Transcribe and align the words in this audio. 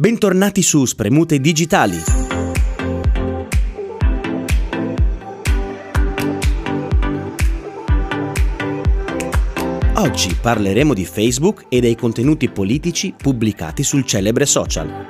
Bentornati 0.00 0.62
su 0.62 0.84
Spremute 0.84 1.40
Digitali. 1.40 1.96
Oggi 9.96 10.36
parleremo 10.40 10.94
di 10.94 11.04
Facebook 11.04 11.64
e 11.68 11.80
dei 11.80 11.96
contenuti 11.96 12.48
politici 12.48 13.12
pubblicati 13.20 13.82
sul 13.82 14.04
celebre 14.04 14.46
social. 14.46 15.08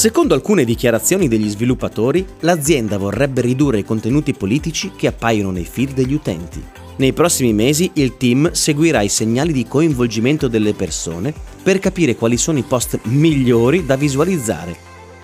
Secondo 0.00 0.32
alcune 0.32 0.64
dichiarazioni 0.64 1.28
degli 1.28 1.50
sviluppatori, 1.50 2.24
l'azienda 2.40 2.96
vorrebbe 2.96 3.42
ridurre 3.42 3.80
i 3.80 3.84
contenuti 3.84 4.32
politici 4.32 4.92
che 4.96 5.08
appaiono 5.08 5.50
nei 5.50 5.66
feed 5.66 5.92
degli 5.92 6.14
utenti. 6.14 6.64
Nei 6.96 7.12
prossimi 7.12 7.52
mesi 7.52 7.90
il 7.92 8.16
team 8.16 8.50
seguirà 8.50 9.02
i 9.02 9.10
segnali 9.10 9.52
di 9.52 9.68
coinvolgimento 9.68 10.48
delle 10.48 10.72
persone 10.72 11.34
per 11.62 11.80
capire 11.80 12.16
quali 12.16 12.38
sono 12.38 12.56
i 12.56 12.62
post 12.66 12.98
migliori 13.02 13.84
da 13.84 13.96
visualizzare. 13.96 14.74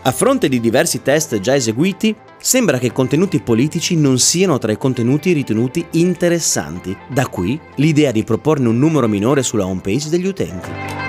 A 0.03 0.13
fronte 0.13 0.47
di 0.47 0.61
diversi 0.61 1.01
test 1.01 1.41
già 1.41 1.55
eseguiti, 1.55 2.15
sembra 2.39 2.79
che 2.79 2.93
contenuti 2.93 3.41
politici 3.41 3.97
non 3.97 4.19
siano 4.19 4.59
tra 4.59 4.73
i 4.73 4.77
contenuti 4.77 5.33
ritenuti 5.33 5.87
interessanti, 5.93 6.95
da 7.09 7.27
qui 7.29 7.59
l'idea 7.77 8.13
di 8.13 8.25
proporne 8.25 8.69
un 8.69 8.77
numero 8.79 9.09
minore 9.09 9.43
sulla 9.43 9.65
homepage 9.65 10.11
degli 10.11 10.27
utenti. 10.27 11.06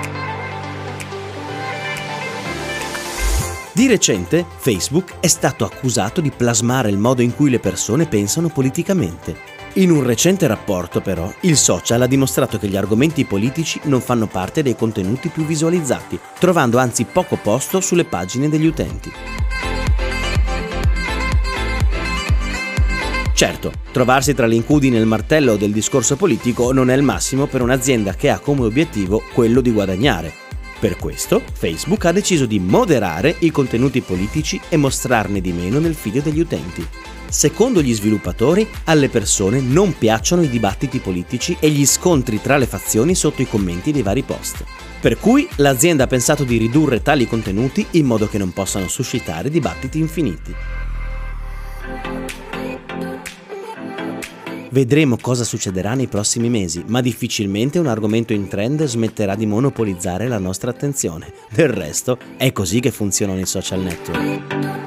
Di 3.78 3.86
recente 3.86 4.44
Facebook 4.56 5.20
è 5.20 5.28
stato 5.28 5.64
accusato 5.64 6.20
di 6.20 6.32
plasmare 6.32 6.90
il 6.90 6.98
modo 6.98 7.22
in 7.22 7.32
cui 7.32 7.48
le 7.48 7.60
persone 7.60 8.06
pensano 8.06 8.48
politicamente. 8.48 9.36
In 9.74 9.92
un 9.92 10.02
recente 10.02 10.48
rapporto, 10.48 11.00
però, 11.00 11.32
il 11.42 11.56
social 11.56 12.02
ha 12.02 12.08
dimostrato 12.08 12.58
che 12.58 12.66
gli 12.66 12.76
argomenti 12.76 13.24
politici 13.24 13.78
non 13.84 14.00
fanno 14.00 14.26
parte 14.26 14.64
dei 14.64 14.74
contenuti 14.74 15.28
più 15.28 15.44
visualizzati, 15.44 16.18
trovando 16.40 16.78
anzi 16.78 17.04
poco 17.04 17.36
posto 17.36 17.80
sulle 17.80 18.04
pagine 18.04 18.48
degli 18.48 18.66
utenti. 18.66 19.12
Certo, 23.32 23.72
trovarsi 23.92 24.34
tra 24.34 24.48
l'incudine 24.48 24.96
e 24.96 25.00
il 25.00 25.06
martello 25.06 25.54
del 25.54 25.70
discorso 25.70 26.16
politico 26.16 26.72
non 26.72 26.90
è 26.90 26.96
il 26.96 27.04
massimo 27.04 27.46
per 27.46 27.62
un'azienda 27.62 28.14
che 28.14 28.28
ha 28.28 28.40
come 28.40 28.64
obiettivo 28.64 29.22
quello 29.32 29.60
di 29.60 29.70
guadagnare. 29.70 30.47
Per 30.80 30.96
questo, 30.96 31.42
Facebook 31.52 32.04
ha 32.04 32.12
deciso 32.12 32.46
di 32.46 32.60
moderare 32.60 33.34
i 33.40 33.50
contenuti 33.50 34.00
politici 34.00 34.60
e 34.68 34.76
mostrarne 34.76 35.40
di 35.40 35.52
meno 35.52 35.80
nel 35.80 35.94
feed 35.94 36.22
degli 36.22 36.38
utenti. 36.38 36.86
Secondo 37.28 37.82
gli 37.82 37.92
sviluppatori, 37.92 38.66
alle 38.84 39.08
persone 39.08 39.60
non 39.60 39.98
piacciono 39.98 40.42
i 40.42 40.48
dibattiti 40.48 41.00
politici 41.00 41.56
e 41.58 41.68
gli 41.70 41.84
scontri 41.84 42.40
tra 42.40 42.56
le 42.56 42.66
fazioni 42.66 43.16
sotto 43.16 43.42
i 43.42 43.48
commenti 43.48 43.90
dei 43.90 44.02
vari 44.02 44.22
post. 44.22 44.64
Per 45.00 45.18
cui 45.18 45.48
l'azienda 45.56 46.04
ha 46.04 46.06
pensato 46.06 46.44
di 46.44 46.56
ridurre 46.56 47.02
tali 47.02 47.26
contenuti 47.26 47.84
in 47.92 48.06
modo 48.06 48.28
che 48.28 48.38
non 48.38 48.52
possano 48.52 48.86
suscitare 48.86 49.50
dibattiti 49.50 49.98
infiniti. 49.98 50.54
Vedremo 54.70 55.16
cosa 55.20 55.44
succederà 55.44 55.94
nei 55.94 56.08
prossimi 56.08 56.48
mesi, 56.48 56.84
ma 56.86 57.00
difficilmente 57.00 57.78
un 57.78 57.86
argomento 57.86 58.32
in 58.32 58.48
trend 58.48 58.84
smetterà 58.84 59.34
di 59.34 59.46
monopolizzare 59.46 60.28
la 60.28 60.38
nostra 60.38 60.70
attenzione. 60.70 61.32
Del 61.50 61.68
resto, 61.68 62.18
è 62.36 62.52
così 62.52 62.80
che 62.80 62.90
funzionano 62.90 63.40
i 63.40 63.46
social 63.46 63.80
network. 63.80 64.77